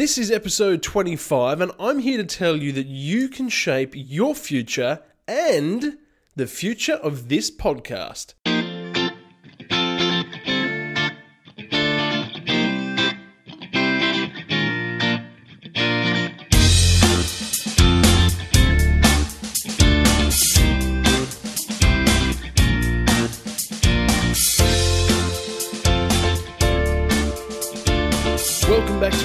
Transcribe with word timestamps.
This 0.00 0.16
is 0.16 0.30
episode 0.30 0.82
25, 0.82 1.60
and 1.60 1.72
I'm 1.78 1.98
here 1.98 2.16
to 2.16 2.24
tell 2.24 2.56
you 2.56 2.72
that 2.72 2.86
you 2.86 3.28
can 3.28 3.50
shape 3.50 3.92
your 3.94 4.34
future 4.34 5.02
and 5.28 5.98
the 6.34 6.46
future 6.46 6.94
of 6.94 7.28
this 7.28 7.50
podcast. 7.50 8.32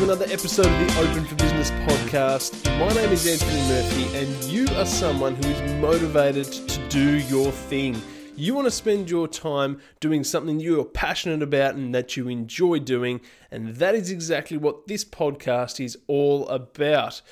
Another 0.05 0.25
episode 0.25 0.67
of 0.67 0.95
the 0.95 0.99
Open 0.99 1.25
for 1.25 1.33
Business 1.33 1.71
podcast. 1.71 2.63
My 2.79 2.89
name 2.93 3.11
is 3.11 3.25
Anthony 3.25 3.59
Murphy, 3.67 4.15
and 4.15 4.43
you 4.43 4.67
are 4.75 4.85
someone 4.85 5.33
who 5.33 5.49
is 5.49 5.81
motivated 5.81 6.45
to 6.45 6.89
do 6.89 7.17
your 7.21 7.51
thing. 7.51 7.99
You 8.35 8.53
want 8.53 8.65
to 8.65 8.71
spend 8.71 9.09
your 9.09 9.27
time 9.27 9.81
doing 9.99 10.23
something 10.23 10.59
you 10.59 10.79
are 10.79 10.85
passionate 10.85 11.41
about 11.41 11.73
and 11.73 11.95
that 11.95 12.15
you 12.15 12.27
enjoy 12.27 12.77
doing, 12.77 13.19
and 13.49 13.77
that 13.77 13.95
is 13.95 14.11
exactly 14.11 14.57
what 14.57 14.85
this 14.85 15.03
podcast 15.03 15.83
is 15.83 15.97
all 16.05 16.47
about. 16.49 17.23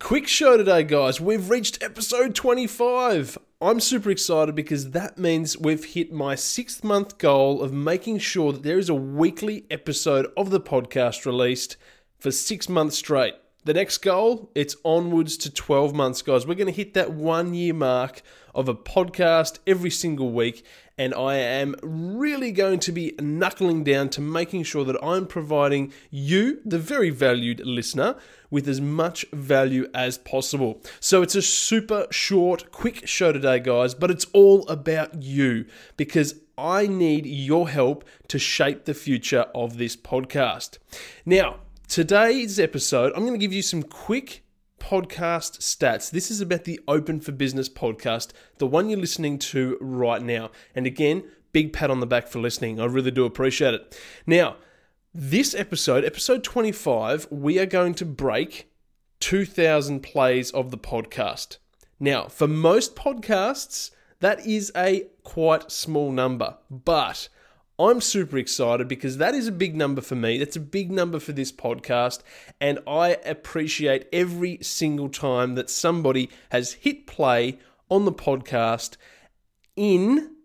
Quick 0.00 0.26
show 0.26 0.56
today, 0.56 0.82
guys. 0.82 1.20
We've 1.20 1.50
reached 1.50 1.82
episode 1.82 2.34
25. 2.34 3.36
I'm 3.60 3.78
super 3.78 4.10
excited 4.10 4.54
because 4.54 4.90
that 4.90 5.18
means 5.18 5.58
we've 5.58 5.84
hit 5.84 6.10
my 6.10 6.34
sixth 6.34 6.82
month 6.82 7.18
goal 7.18 7.62
of 7.62 7.72
making 7.72 8.18
sure 8.18 8.52
that 8.52 8.62
there 8.62 8.78
is 8.78 8.88
a 8.88 8.94
weekly 8.94 9.66
episode 9.70 10.26
of 10.38 10.50
the 10.50 10.58
podcast 10.58 11.26
released 11.26 11.76
for 12.18 12.32
six 12.32 12.66
months 12.68 12.96
straight. 12.96 13.34
The 13.62 13.74
next 13.74 13.98
goal, 13.98 14.50
it's 14.54 14.74
onwards 14.84 15.36
to 15.36 15.52
12 15.52 15.94
months, 15.94 16.22
guys. 16.22 16.46
We're 16.46 16.54
going 16.54 16.66
to 16.68 16.72
hit 16.72 16.94
that 16.94 17.12
one 17.12 17.52
year 17.52 17.74
mark 17.74 18.22
of 18.54 18.70
a 18.70 18.74
podcast 18.74 19.58
every 19.66 19.90
single 19.90 20.32
week, 20.32 20.64
and 20.96 21.12
I 21.12 21.36
am 21.36 21.74
really 21.82 22.52
going 22.52 22.80
to 22.80 22.90
be 22.90 23.14
knuckling 23.20 23.84
down 23.84 24.08
to 24.10 24.22
making 24.22 24.62
sure 24.62 24.86
that 24.86 24.96
I'm 25.04 25.26
providing 25.26 25.92
you, 26.08 26.62
the 26.64 26.78
very 26.78 27.10
valued 27.10 27.60
listener, 27.60 28.16
with 28.48 28.66
as 28.66 28.80
much 28.80 29.26
value 29.30 29.86
as 29.92 30.16
possible. 30.16 30.80
So 30.98 31.20
it's 31.20 31.34
a 31.34 31.42
super 31.42 32.06
short, 32.10 32.72
quick 32.72 33.06
show 33.06 33.30
today, 33.30 33.60
guys, 33.60 33.92
but 33.92 34.10
it's 34.10 34.24
all 34.32 34.66
about 34.68 35.22
you 35.22 35.66
because 35.98 36.34
I 36.56 36.86
need 36.86 37.26
your 37.26 37.68
help 37.68 38.04
to 38.28 38.38
shape 38.38 38.86
the 38.86 38.94
future 38.94 39.46
of 39.54 39.76
this 39.76 39.96
podcast. 39.96 40.78
Now, 41.26 41.56
today's 41.90 42.60
episode, 42.60 43.12
I'm 43.16 43.22
going 43.26 43.32
to 43.32 43.44
give 43.44 43.52
you 43.52 43.62
some 43.62 43.82
quick 43.82 44.44
podcast 44.78 45.58
stats. 45.58 46.08
This 46.08 46.30
is 46.30 46.40
about 46.40 46.62
the 46.62 46.78
Open 46.86 47.18
for 47.18 47.32
Business 47.32 47.68
podcast, 47.68 48.30
the 48.58 48.66
one 48.68 48.88
you're 48.88 49.00
listening 49.00 49.40
to 49.40 49.76
right 49.80 50.22
now. 50.22 50.52
And 50.72 50.86
again, 50.86 51.24
big 51.50 51.72
pat 51.72 51.90
on 51.90 51.98
the 51.98 52.06
back 52.06 52.28
for 52.28 52.38
listening. 52.38 52.80
I 52.80 52.84
really 52.84 53.10
do 53.10 53.24
appreciate 53.24 53.74
it. 53.74 54.00
Now, 54.24 54.54
this 55.12 55.52
episode, 55.52 56.04
episode 56.04 56.44
25, 56.44 57.26
we 57.28 57.58
are 57.58 57.66
going 57.66 57.94
to 57.94 58.04
break 58.04 58.70
2,000 59.18 59.98
plays 59.98 60.52
of 60.52 60.70
the 60.70 60.78
podcast. 60.78 61.58
Now, 61.98 62.28
for 62.28 62.46
most 62.46 62.94
podcasts, 62.94 63.90
that 64.20 64.46
is 64.46 64.70
a 64.76 65.08
quite 65.24 65.72
small 65.72 66.12
number, 66.12 66.56
but 66.70 67.28
I'm 67.80 68.02
super 68.02 68.36
excited 68.36 68.88
because 68.88 69.16
that 69.16 69.34
is 69.34 69.48
a 69.48 69.52
big 69.52 69.74
number 69.74 70.02
for 70.02 70.14
me. 70.14 70.36
That's 70.36 70.56
a 70.56 70.60
big 70.60 70.90
number 70.90 71.18
for 71.18 71.32
this 71.32 71.50
podcast. 71.50 72.20
And 72.60 72.78
I 72.86 73.16
appreciate 73.24 74.06
every 74.12 74.58
single 74.60 75.08
time 75.08 75.54
that 75.54 75.70
somebody 75.70 76.28
has 76.50 76.74
hit 76.74 77.06
play 77.06 77.58
on 77.88 78.04
the 78.04 78.12
podcast 78.12 78.98
in 79.76 80.36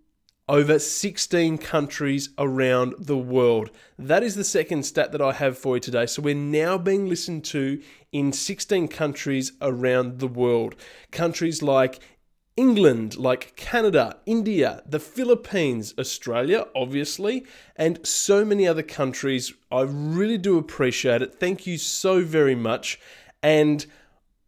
over 0.47 0.79
16 0.79 1.57
countries 1.57 2.29
around 2.37 2.93
the 2.99 3.17
world. 3.17 3.69
That 3.99 4.23
is 4.23 4.35
the 4.35 4.45
second 4.45 4.83
stat 4.83 5.11
that 5.11 5.21
I 5.21 5.33
have 5.33 5.57
for 5.57 5.75
you 5.75 5.81
today. 5.81 6.05
So 6.05 6.21
we're 6.21 6.35
now 6.35 6.77
being 6.77 7.09
listened 7.09 7.43
to 7.45 7.81
in 8.13 8.31
16 8.31 8.87
countries 8.87 9.51
around 9.61 10.19
the 10.19 10.27
world. 10.27 10.75
Countries 11.11 11.61
like 11.61 11.99
England, 12.57 13.17
like 13.17 13.55
Canada, 13.57 14.17
India, 14.25 14.81
the 14.87 14.99
Philippines, 14.99 15.93
Australia, 15.99 16.65
obviously, 16.73 17.45
and 17.75 18.05
so 18.07 18.45
many 18.45 18.65
other 18.65 18.83
countries. 18.83 19.53
I 19.69 19.81
really 19.81 20.37
do 20.37 20.57
appreciate 20.57 21.21
it. 21.21 21.35
Thank 21.35 21.67
you 21.67 21.77
so 21.77 22.21
very 22.21 22.55
much. 22.55 22.97
And 23.43 23.85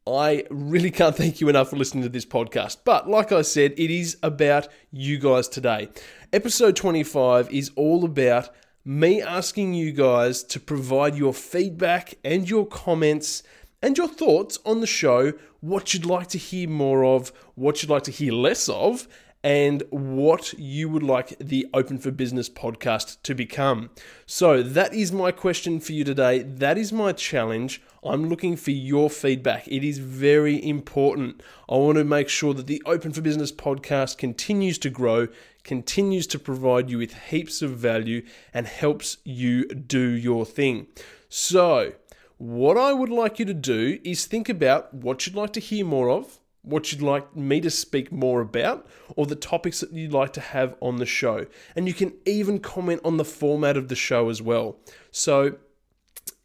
I 0.08 0.46
really 0.50 0.92
can't 1.00 1.18
thank 1.18 1.42
you 1.42 1.50
enough 1.50 1.70
for 1.70 1.76
listening 1.76 2.04
to 2.04 2.10
this 2.10 2.26
podcast. 2.26 2.78
But 2.86 3.10
like 3.10 3.34
I 3.34 3.42
said, 3.42 3.74
it 3.78 3.92
is 3.92 4.18
about 4.24 4.70
you 4.90 5.18
guys 5.18 5.50
today. 5.50 5.90
Episode 6.32 6.78
25 6.78 7.52
is 7.52 7.72
all 7.76 8.06
about 8.06 8.50
me 8.86 9.22
asking 9.22 9.74
you 9.74 9.92
guys 9.92 10.44
to 10.44 10.62
provide 10.62 11.16
your 11.16 11.34
feedback 11.34 12.18
and 12.24 12.50
your 12.50 12.66
comments 12.66 13.44
and 13.82 13.98
your 13.98 14.08
thoughts 14.08 14.60
on 14.66 14.82
the 14.82 14.88
show, 14.88 15.34
what 15.60 15.94
you'd 15.94 16.06
like 16.06 16.28
to 16.28 16.38
hear 16.38 16.70
more 16.70 17.06
of, 17.06 17.32
what 17.56 17.82
you'd 17.82 17.90
like 17.90 18.04
to 18.04 18.12
hear 18.12 18.34
less 18.34 18.68
of, 18.70 19.08
and 19.44 19.84
what 19.92 20.54
you 20.54 20.90
would 20.90 21.04
like 21.04 21.38
the 21.40 21.68
Open 21.74 21.98
for 21.98 22.12
Business 22.12 22.50
podcast 22.50 23.22
to 23.24 23.36
become. 23.36 23.92
So, 24.26 24.64
that 24.64 24.94
is 24.94 25.12
my 25.12 25.32
question 25.32 25.80
for 25.80 25.94
you 25.94 26.04
today. 26.04 26.40
That 26.40 26.78
is 26.78 26.92
my 26.92 27.14
challenge. 27.14 27.82
I'm 28.04 28.30
looking 28.30 28.56
for 28.56 28.72
your 28.72 29.10
feedback. 29.10 29.68
It 29.68 29.84
is 29.84 30.00
very 30.00 30.64
important. 30.68 31.42
I 31.70 31.76
want 31.76 31.98
to 31.98 32.04
make 32.04 32.30
sure 32.30 32.54
that 32.54 32.68
the 32.68 32.82
Open 32.86 33.12
for 33.12 33.22
Business 33.22 33.52
podcast 33.52 34.18
continues 34.18 34.78
to 34.80 34.90
grow, 34.90 35.28
continues 35.64 36.26
to 36.28 36.40
provide 36.40 36.90
you 36.90 36.98
with 36.98 37.14
heaps 37.30 37.62
of 37.62 37.72
value, 37.72 38.24
and 38.54 38.66
helps 38.66 39.18
you 39.24 39.66
do 39.68 40.10
your 40.10 40.46
thing. 40.46 40.88
So, 41.30 41.94
what 42.38 42.78
I 42.78 42.94
would 42.94 43.10
like 43.10 43.40
you 43.40 43.46
to 43.46 43.54
do 43.54 44.00
is 44.04 44.26
think 44.26 44.48
about 44.50 44.94
what 44.94 45.26
you'd 45.26 45.36
like 45.36 45.54
to 45.54 45.60
hear 45.60 45.84
more 45.86 46.10
of, 46.10 46.40
what 46.62 46.92
you'd 46.92 47.02
like 47.02 47.36
me 47.36 47.62
to 47.62 47.70
speak 47.70 48.12
more 48.12 48.42
about, 48.42 48.88
or 49.16 49.26
the 49.26 49.36
topics 49.36 49.80
that 49.80 49.92
you'd 49.92 50.14
like 50.14 50.34
to 50.34 50.42
have 50.42 50.76
on 50.82 50.98
the 50.98 51.06
show. 51.06 51.48
And 51.76 51.88
you 51.88 51.94
can 51.94 52.14
even 52.26 52.60
comment 52.60 53.02
on 53.04 53.18
the 53.18 53.26
format 53.26 53.78
of 53.78 53.88
the 53.88 53.96
show 53.96 54.30
as 54.30 54.42
well. 54.42 54.78
So, 55.12 55.58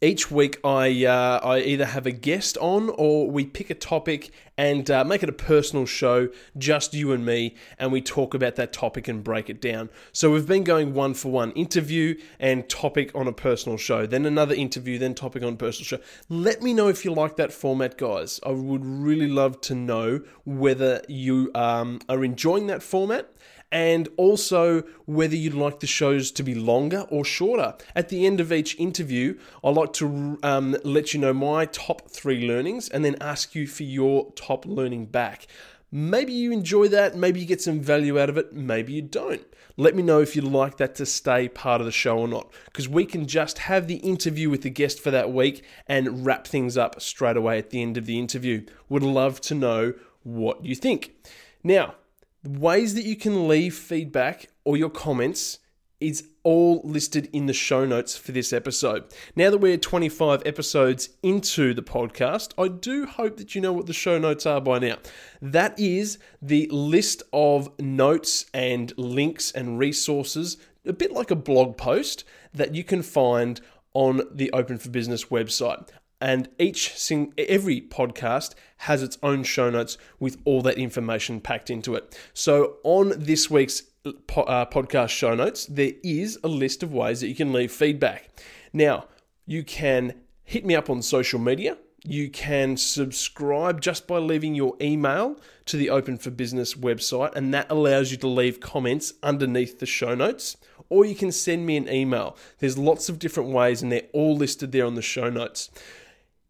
each 0.03 0.29
week 0.29 0.59
I 0.65 1.05
uh, 1.05 1.39
I 1.41 1.59
either 1.59 1.85
have 1.85 2.05
a 2.05 2.11
guest 2.11 2.57
on 2.57 2.89
or 2.89 3.31
we 3.31 3.45
pick 3.45 3.69
a 3.69 3.73
topic 3.73 4.31
and 4.57 4.91
uh, 4.91 5.03
make 5.03 5.23
it 5.23 5.29
a 5.29 5.33
personal 5.33 5.85
show, 5.85 6.29
just 6.57 6.93
you 6.93 7.11
and 7.11 7.25
me, 7.25 7.55
and 7.79 7.91
we 7.91 8.01
talk 8.01 8.33
about 8.33 8.55
that 8.57 8.71
topic 8.73 9.07
and 9.07 9.23
break 9.23 9.49
it 9.49 9.61
down. 9.61 9.89
So 10.11 10.31
we've 10.31 10.45
been 10.45 10.63
going 10.63 10.93
one 10.93 11.13
for 11.13 11.31
one 11.31 11.51
interview 11.53 12.19
and 12.39 12.69
topic 12.69 13.11
on 13.15 13.27
a 13.27 13.33
personal 13.33 13.77
show, 13.77 14.05
then 14.05 14.25
another 14.25 14.53
interview, 14.53 14.99
then 14.99 15.15
topic 15.15 15.41
on 15.41 15.57
personal 15.57 15.85
show. 15.85 15.99
Let 16.29 16.61
me 16.61 16.73
know 16.73 16.89
if 16.89 17.03
you 17.05 17.13
like 17.13 17.37
that 17.37 17.53
format, 17.53 17.97
guys. 17.97 18.39
I 18.45 18.51
would 18.51 18.85
really 18.85 19.27
love 19.27 19.59
to 19.61 19.75
know 19.75 20.21
whether 20.45 21.01
you 21.07 21.49
um, 21.55 22.01
are 22.09 22.23
enjoying 22.23 22.67
that 22.67 22.83
format 22.83 23.31
and 23.73 24.07
also 24.17 24.83
whether 25.05 25.35
you'd 25.35 25.55
like 25.55 25.79
the 25.79 25.87
shows 25.87 26.31
to 26.31 26.43
be 26.43 26.53
longer 26.53 27.01
or 27.09 27.25
shorter. 27.25 27.73
At 27.95 28.09
the 28.09 28.25
end 28.25 28.39
of 28.39 28.53
each 28.53 28.79
interview, 28.79 29.37
I 29.63 29.71
like 29.71 29.93
to 29.93 30.37
um, 30.43 30.77
let 30.83 31.13
you 31.13 31.19
know 31.19 31.33
my 31.33 31.65
top 31.65 32.09
three 32.09 32.47
learnings 32.47 32.87
and 32.87 33.03
then 33.03 33.17
ask 33.19 33.55
you 33.55 33.65
for 33.65 33.81
your 33.81 34.31
top 34.33 34.67
learning 34.67 35.07
back. 35.07 35.47
Maybe 35.91 36.33
you 36.33 36.51
enjoy 36.51 36.87
that, 36.89 37.15
maybe 37.15 37.39
you 37.39 37.47
get 37.47 37.61
some 37.61 37.79
value 37.79 38.19
out 38.19 38.29
of 38.29 38.37
it, 38.37 38.53
maybe 38.53 38.93
you 38.93 39.01
don't. 39.01 39.45
Let 39.75 39.95
me 39.95 40.03
know 40.03 40.21
if 40.21 40.35
you'd 40.35 40.45
like 40.45 40.77
that 40.77 40.93
to 40.95 41.05
stay 41.05 41.49
part 41.49 41.81
of 41.81 41.85
the 41.85 41.91
show 41.91 42.19
or 42.19 42.27
not, 42.27 42.53
because 42.65 42.87
we 42.87 43.05
can 43.05 43.27
just 43.27 43.57
have 43.57 43.87
the 43.87 43.97
interview 43.97 44.51
with 44.51 44.61
the 44.61 44.69
guest 44.69 44.99
for 44.99 45.09
that 45.09 45.31
week 45.33 45.63
and 45.87 46.25
wrap 46.25 46.45
things 46.45 46.77
up 46.77 47.01
straight 47.01 47.37
away 47.37 47.57
at 47.57 47.71
the 47.71 47.81
end 47.81 47.97
of 47.97 48.05
the 48.05 48.19
interview. 48.19 48.65
Would 48.89 49.01
love 49.01 49.41
to 49.41 49.55
know 49.55 49.93
what 50.21 50.63
you 50.63 50.75
think. 50.75 51.15
Now, 51.63 51.95
ways 52.43 52.93
that 52.95 53.05
you 53.05 53.15
can 53.15 53.47
leave 53.47 53.75
feedback 53.75 54.49
or 54.65 54.77
your 54.77 54.89
comments 54.89 55.59
is 55.99 56.27
all 56.43 56.81
listed 56.83 57.29
in 57.31 57.45
the 57.45 57.53
show 57.53 57.85
notes 57.85 58.17
for 58.17 58.33
this 58.33 58.51
episode. 58.51 59.05
Now 59.35 59.49
that 59.49 59.59
we're 59.59 59.77
25 59.77 60.43
episodes 60.45 61.09
into 61.23 61.73
the 61.73 61.81
podcast, 61.81 62.51
I 62.57 62.67
do 62.67 63.05
hope 63.05 63.37
that 63.37 63.55
you 63.55 63.61
know 63.61 63.71
what 63.71 63.85
the 63.85 63.93
show 63.93 64.17
notes 64.19 64.45
are 64.45 64.59
by 64.59 64.79
now. 64.79 64.97
That 65.41 65.79
is 65.79 66.19
the 66.41 66.67
list 66.71 67.23
of 67.31 67.71
notes 67.79 68.45
and 68.53 68.93
links 68.97 69.51
and 69.51 69.79
resources, 69.79 70.57
a 70.85 70.91
bit 70.91 71.13
like 71.13 71.31
a 71.31 71.35
blog 71.37 71.77
post 71.77 72.25
that 72.53 72.75
you 72.75 72.83
can 72.83 73.01
find 73.01 73.61
on 73.93 74.21
the 74.29 74.51
Open 74.51 74.77
for 74.77 74.89
Business 74.89 75.25
website 75.25 75.87
and 76.23 76.47
each 76.57 76.95
sing 76.95 77.33
every 77.37 77.81
podcast 77.81 78.55
has 78.77 79.03
its 79.03 79.17
own 79.21 79.43
show 79.43 79.69
notes 79.69 79.97
with 80.21 80.37
all 80.45 80.61
that 80.61 80.77
information 80.77 81.41
packed 81.41 81.69
into 81.69 81.95
it. 81.95 82.17
So 82.33 82.77
on 82.83 83.13
this 83.17 83.51
week's 83.51 83.81
po- 84.27 84.43
uh, 84.43 84.65
podcast 84.65 85.09
show 85.09 85.35
notes, 85.35 85.65
there 85.65 85.91
is 86.01 86.39
a 86.41 86.47
list 86.47 86.81
of 86.81 86.93
ways 86.93 87.19
that 87.19 87.27
you 87.27 87.35
can 87.35 87.51
leave 87.51 87.73
feedback. 87.73 88.29
Now, 88.71 89.07
you 89.45 89.65
can 89.65 90.13
hit 90.45 90.65
me 90.65 90.75
up 90.75 90.89
on 90.89 91.01
social 91.01 91.39
media. 91.39 91.77
You 92.05 92.29
can 92.29 92.77
subscribe 92.77 93.81
just 93.81 94.07
by 94.07 94.19
leaving 94.19 94.55
your 94.55 94.77
email 94.81 95.37
to 95.65 95.75
the 95.75 95.89
Open 95.89 96.17
for 96.17 96.31
Business 96.31 96.73
website, 96.73 97.35
and 97.35 97.53
that 97.53 97.69
allows 97.69 98.11
you 98.11 98.17
to 98.19 98.27
leave 98.27 98.61
comments 98.61 99.13
underneath 99.21 99.79
the 99.79 99.85
show 99.85 100.15
notes. 100.15 100.55
Or 100.87 101.03
you 101.03 101.15
can 101.15 101.33
send 101.33 101.65
me 101.65 101.75
an 101.75 101.89
email. 101.89 102.37
There's 102.59 102.77
lots 102.77 103.09
of 103.09 103.19
different 103.19 103.49
ways, 103.49 103.81
and 103.81 103.91
they're 103.91 104.07
all 104.13 104.37
listed 104.37 104.71
there 104.71 104.85
on 104.85 104.95
the 104.95 105.01
show 105.01 105.29
notes. 105.29 105.69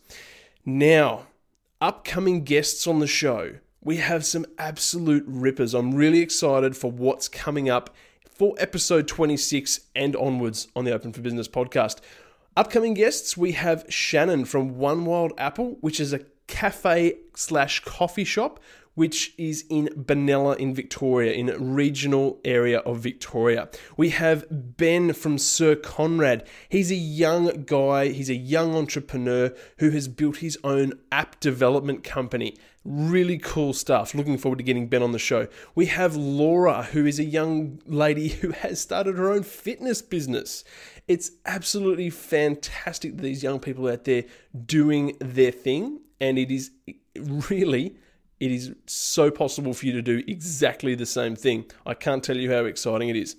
Now, 0.65 1.27
upcoming 1.81 2.45
guests 2.45 2.87
on 2.87 2.99
the 2.99 3.07
show. 3.07 3.55
We 3.81 3.97
have 3.97 4.25
some 4.25 4.45
absolute 4.57 5.25
rippers. 5.27 5.73
I'm 5.75 5.93
really 5.93 6.21
excited 6.21 6.77
for 6.77 6.89
what's 6.89 7.27
coming 7.27 7.69
up 7.69 7.93
for 8.27 8.55
episode 8.57 9.09
26 9.09 9.81
and 9.93 10.15
onwards 10.15 10.69
on 10.75 10.85
the 10.85 10.93
Open 10.93 11.11
for 11.13 11.21
Business 11.21 11.49
podcast. 11.49 11.99
Upcoming 12.57 12.93
guests, 12.93 13.35
we 13.35 13.51
have 13.51 13.85
Shannon 13.89 14.45
from 14.45 14.77
One 14.77 15.03
Wild 15.03 15.33
Apple, 15.37 15.77
which 15.81 15.99
is 15.99 16.13
a 16.13 16.21
cafe 16.47 17.17
slash 17.35 17.83
coffee 17.83 18.23
shop, 18.23 18.61
which 18.95 19.33
is 19.37 19.65
in 19.69 19.87
Benalla 19.89 20.57
in 20.57 20.73
Victoria, 20.73 21.33
in 21.33 21.49
a 21.49 21.59
regional 21.59 22.39
area 22.43 22.79
of 22.79 22.99
Victoria. 22.99 23.69
We 23.95 24.09
have 24.09 24.45
Ben 24.49 25.13
from 25.13 25.37
Sir 25.37 25.75
Conrad. 25.75 26.47
He's 26.67 26.91
a 26.91 26.95
young 26.95 27.65
guy, 27.65 28.07
he's 28.07 28.29
a 28.29 28.35
young 28.35 28.75
entrepreneur 28.75 29.53
who 29.77 29.91
has 29.91 30.07
built 30.07 30.37
his 30.37 30.57
own 30.63 30.93
app 31.11 31.39
development 31.39 32.03
company. 32.03 32.57
Really 32.83 33.37
cool 33.37 33.73
stuff. 33.73 34.13
Looking 34.13 34.37
forward 34.37 34.57
to 34.57 34.63
getting 34.63 34.87
Ben 34.87 35.01
on 35.01 35.11
the 35.11 35.19
show. 35.19 35.47
We 35.73 35.87
have 35.87 36.15
Laura, 36.15 36.83
who 36.83 37.05
is 37.05 37.19
a 37.19 37.23
young 37.23 37.81
lady 37.85 38.27
who 38.41 38.51
has 38.51 38.79
started 38.79 39.17
her 39.17 39.31
own 39.31 39.43
fitness 39.43 40.01
business. 40.01 40.63
It's 41.07 41.31
absolutely 41.45 42.09
fantastic 42.09 43.17
that 43.17 43.23
these 43.23 43.43
young 43.43 43.59
people 43.59 43.87
out 43.87 44.05
there 44.05 44.23
doing 44.65 45.17
their 45.19 45.51
thing, 45.51 45.99
and 46.19 46.39
it 46.39 46.49
is 46.49 46.71
really 47.15 47.97
it 48.39 48.51
is 48.51 48.73
so 48.85 49.31
possible 49.31 49.73
for 49.73 49.85
you 49.85 49.93
to 49.93 50.01
do 50.01 50.23
exactly 50.27 50.95
the 50.95 51.05
same 51.05 51.35
thing. 51.35 51.65
I 51.85 51.93
can't 51.93 52.23
tell 52.23 52.37
you 52.37 52.51
how 52.51 52.65
exciting 52.65 53.09
it 53.09 53.15
is. 53.15 53.35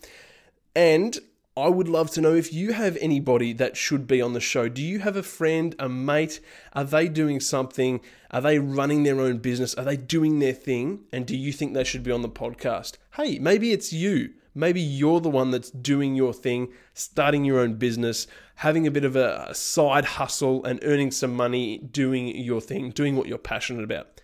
And 0.74 1.18
I 1.58 1.68
would 1.68 1.88
love 1.88 2.10
to 2.10 2.20
know 2.20 2.34
if 2.34 2.52
you 2.52 2.74
have 2.74 2.98
anybody 3.00 3.54
that 3.54 3.78
should 3.78 4.06
be 4.06 4.20
on 4.20 4.34
the 4.34 4.40
show. 4.40 4.68
Do 4.68 4.82
you 4.82 4.98
have 4.98 5.16
a 5.16 5.22
friend, 5.22 5.74
a 5.78 5.88
mate? 5.88 6.40
Are 6.74 6.84
they 6.84 7.08
doing 7.08 7.40
something? 7.40 8.00
Are 8.30 8.42
they 8.42 8.58
running 8.58 9.04
their 9.04 9.20
own 9.20 9.38
business? 9.38 9.74
Are 9.74 9.84
they 9.84 9.96
doing 9.96 10.38
their 10.38 10.52
thing? 10.52 11.04
And 11.12 11.26
do 11.26 11.34
you 11.34 11.52
think 11.52 11.72
they 11.72 11.84
should 11.84 12.02
be 12.02 12.12
on 12.12 12.20
the 12.20 12.28
podcast? 12.28 12.98
Hey, 13.14 13.38
maybe 13.38 13.72
it's 13.72 13.90
you. 13.90 14.34
Maybe 14.54 14.80
you're 14.80 15.20
the 15.20 15.30
one 15.30 15.50
that's 15.50 15.70
doing 15.70 16.14
your 16.14 16.34
thing, 16.34 16.68
starting 16.92 17.44
your 17.44 17.58
own 17.58 17.74
business, 17.74 18.26
having 18.56 18.86
a 18.86 18.90
bit 18.90 19.04
of 19.04 19.16
a 19.16 19.54
side 19.54 20.04
hustle 20.04 20.64
and 20.64 20.78
earning 20.82 21.10
some 21.10 21.34
money 21.34 21.78
doing 21.78 22.28
your 22.28 22.60
thing, 22.60 22.90
doing 22.90 23.16
what 23.16 23.28
you're 23.28 23.38
passionate 23.38 23.84
about. 23.84 24.20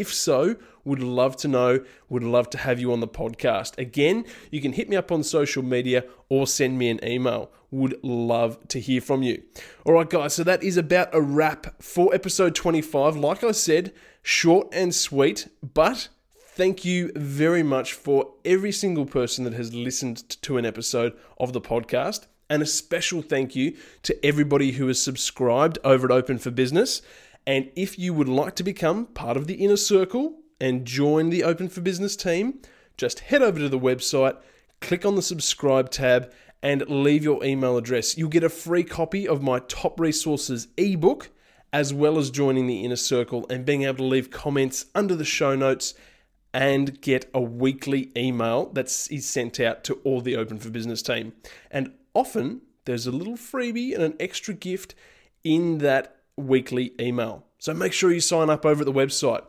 If 0.00 0.12
so, 0.12 0.56
would 0.84 1.00
love 1.00 1.36
to 1.36 1.48
know, 1.48 1.84
would 2.08 2.24
love 2.24 2.50
to 2.50 2.58
have 2.58 2.80
you 2.80 2.92
on 2.92 2.98
the 2.98 3.06
podcast. 3.06 3.78
Again, 3.78 4.24
you 4.50 4.60
can 4.60 4.72
hit 4.72 4.88
me 4.88 4.96
up 4.96 5.12
on 5.12 5.22
social 5.22 5.62
media 5.62 6.04
or 6.28 6.48
send 6.48 6.78
me 6.78 6.90
an 6.90 6.98
email. 7.04 7.52
Would 7.70 8.02
love 8.02 8.58
to 8.68 8.80
hear 8.80 9.00
from 9.00 9.22
you. 9.22 9.42
All 9.84 9.94
right, 9.94 10.10
guys, 10.10 10.34
so 10.34 10.42
that 10.42 10.64
is 10.64 10.76
about 10.76 11.14
a 11.14 11.20
wrap 11.20 11.80
for 11.80 12.12
episode 12.12 12.56
25. 12.56 13.16
Like 13.16 13.44
I 13.44 13.52
said, 13.52 13.94
short 14.22 14.68
and 14.72 14.92
sweet, 14.92 15.48
but 15.62 16.08
Thank 16.56 16.84
you 16.84 17.10
very 17.16 17.64
much 17.64 17.94
for 17.94 18.32
every 18.44 18.70
single 18.70 19.06
person 19.06 19.42
that 19.42 19.54
has 19.54 19.74
listened 19.74 20.40
to 20.42 20.56
an 20.56 20.64
episode 20.64 21.12
of 21.36 21.52
the 21.52 21.60
podcast. 21.60 22.26
And 22.48 22.62
a 22.62 22.66
special 22.66 23.22
thank 23.22 23.56
you 23.56 23.76
to 24.04 24.24
everybody 24.24 24.70
who 24.70 24.86
has 24.86 25.02
subscribed 25.02 25.80
over 25.82 26.06
at 26.06 26.12
Open 26.12 26.38
for 26.38 26.52
Business. 26.52 27.02
And 27.46 27.70
if 27.76 27.98
you 27.98 28.14
would 28.14 28.28
like 28.28 28.56
to 28.56 28.62
become 28.62 29.06
part 29.06 29.36
of 29.36 29.46
the 29.46 29.54
inner 29.54 29.76
circle 29.76 30.38
and 30.60 30.86
join 30.86 31.30
the 31.30 31.44
Open 31.44 31.68
for 31.68 31.80
Business 31.80 32.16
team, 32.16 32.60
just 32.96 33.20
head 33.20 33.42
over 33.42 33.58
to 33.58 33.68
the 33.68 33.78
website, 33.78 34.36
click 34.80 35.04
on 35.04 35.14
the 35.14 35.22
subscribe 35.22 35.90
tab, 35.90 36.32
and 36.62 36.88
leave 36.88 37.22
your 37.22 37.44
email 37.44 37.76
address. 37.76 38.16
You'll 38.16 38.30
get 38.30 38.44
a 38.44 38.48
free 38.48 38.84
copy 38.84 39.28
of 39.28 39.42
my 39.42 39.58
top 39.58 40.00
resources 40.00 40.68
ebook, 40.78 41.30
as 41.74 41.92
well 41.92 42.16
as 42.16 42.30
joining 42.30 42.66
the 42.66 42.84
inner 42.84 42.96
circle 42.96 43.46
and 43.50 43.66
being 43.66 43.82
able 43.82 43.96
to 43.96 44.04
leave 44.04 44.30
comments 44.30 44.86
under 44.94 45.14
the 45.14 45.24
show 45.24 45.54
notes 45.54 45.92
and 46.54 47.00
get 47.02 47.28
a 47.34 47.40
weekly 47.40 48.12
email 48.16 48.66
that 48.66 48.86
is 49.10 49.26
sent 49.26 49.58
out 49.58 49.84
to 49.84 49.94
all 50.04 50.20
the 50.20 50.36
Open 50.36 50.56
for 50.58 50.70
Business 50.70 51.02
team. 51.02 51.32
And 51.70 51.92
often 52.14 52.62
there's 52.84 53.06
a 53.06 53.12
little 53.12 53.36
freebie 53.36 53.92
and 53.92 54.02
an 54.02 54.14
extra 54.20 54.54
gift 54.54 54.94
in 55.42 55.78
that 55.78 56.16
weekly 56.36 56.92
email. 57.00 57.44
So 57.58 57.72
make 57.74 57.92
sure 57.92 58.12
you 58.12 58.20
sign 58.20 58.50
up 58.50 58.66
over 58.66 58.82
at 58.82 58.86
the 58.86 58.92
website. 58.92 59.44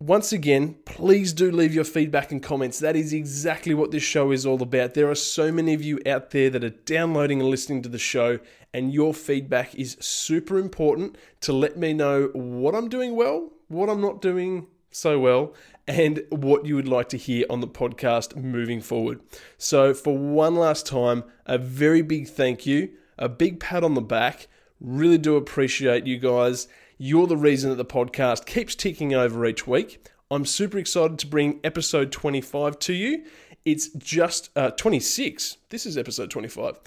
Once 0.00 0.32
again, 0.32 0.74
please 0.84 1.32
do 1.32 1.52
leave 1.52 1.72
your 1.72 1.84
feedback 1.84 2.32
and 2.32 2.42
comments. 2.42 2.80
That 2.80 2.96
is 2.96 3.12
exactly 3.12 3.72
what 3.72 3.92
this 3.92 4.02
show 4.02 4.32
is 4.32 4.44
all 4.44 4.60
about. 4.60 4.94
There 4.94 5.08
are 5.08 5.14
so 5.14 5.52
many 5.52 5.74
of 5.74 5.82
you 5.82 6.00
out 6.04 6.30
there 6.30 6.50
that 6.50 6.64
are 6.64 6.70
downloading 6.70 7.40
and 7.40 7.48
listening 7.48 7.82
to 7.82 7.88
the 7.88 8.00
show, 8.00 8.40
and 8.74 8.92
your 8.92 9.14
feedback 9.14 9.76
is 9.76 9.96
super 10.00 10.58
important 10.58 11.16
to 11.42 11.52
let 11.52 11.76
me 11.76 11.92
know 11.92 12.30
what 12.32 12.74
I'm 12.74 12.88
doing 12.88 13.14
well, 13.14 13.52
what 13.68 13.88
I'm 13.88 14.00
not 14.00 14.20
doing 14.20 14.66
so 14.90 15.20
well, 15.20 15.54
and 15.86 16.24
what 16.30 16.66
you 16.66 16.74
would 16.74 16.88
like 16.88 17.08
to 17.10 17.16
hear 17.16 17.46
on 17.48 17.60
the 17.60 17.68
podcast 17.68 18.34
moving 18.34 18.80
forward. 18.80 19.20
So, 19.56 19.94
for 19.94 20.18
one 20.18 20.56
last 20.56 20.84
time, 20.84 21.22
a 21.46 21.58
very 21.58 22.02
big 22.02 22.26
thank 22.28 22.66
you, 22.66 22.90
a 23.18 23.28
big 23.28 23.60
pat 23.60 23.84
on 23.84 23.94
the 23.94 24.00
back. 24.00 24.48
Really 24.82 25.18
do 25.18 25.36
appreciate 25.36 26.08
you 26.08 26.18
guys. 26.18 26.66
You're 26.98 27.28
the 27.28 27.36
reason 27.36 27.70
that 27.70 27.76
the 27.76 27.84
podcast 27.84 28.46
keeps 28.46 28.74
ticking 28.74 29.14
over 29.14 29.46
each 29.46 29.64
week. 29.64 30.04
I'm 30.28 30.44
super 30.44 30.76
excited 30.76 31.20
to 31.20 31.28
bring 31.28 31.60
episode 31.62 32.10
25 32.10 32.80
to 32.80 32.92
you. 32.92 33.24
It's 33.64 33.90
just 33.90 34.50
uh, 34.56 34.72
26. 34.72 35.58
This 35.68 35.86
is 35.86 35.96
episode 35.96 36.30
25. 36.30 36.80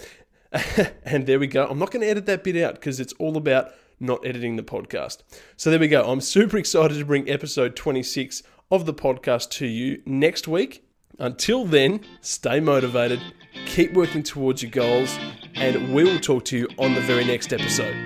and 1.04 1.26
there 1.26 1.38
we 1.38 1.46
go. 1.46 1.66
I'm 1.66 1.78
not 1.78 1.90
going 1.90 2.02
to 2.02 2.08
edit 2.08 2.26
that 2.26 2.44
bit 2.44 2.62
out 2.62 2.74
because 2.74 3.00
it's 3.00 3.14
all 3.14 3.38
about 3.38 3.72
not 3.98 4.26
editing 4.26 4.56
the 4.56 4.62
podcast. 4.62 5.22
So 5.56 5.70
there 5.70 5.80
we 5.80 5.88
go. 5.88 6.04
I'm 6.04 6.20
super 6.20 6.58
excited 6.58 6.98
to 6.98 7.04
bring 7.06 7.30
episode 7.30 7.76
26 7.76 8.42
of 8.70 8.84
the 8.84 8.92
podcast 8.92 9.48
to 9.52 9.66
you 9.66 10.02
next 10.04 10.46
week. 10.46 10.86
Until 11.18 11.64
then, 11.64 12.00
stay 12.20 12.60
motivated, 12.60 13.22
keep 13.64 13.94
working 13.94 14.22
towards 14.22 14.62
your 14.62 14.70
goals, 14.70 15.18
and 15.56 15.92
we 15.92 16.04
will 16.04 16.20
talk 16.20 16.44
to 16.46 16.56
you 16.56 16.68
on 16.78 16.94
the 16.94 17.00
very 17.00 17.24
next 17.24 17.52
episode. 17.52 17.96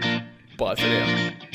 Bye 0.56 0.74
for 0.74 0.86
now. 0.86 1.49